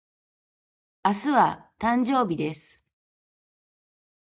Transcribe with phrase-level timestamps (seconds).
[1.05, 2.83] 明日は、誕生日です。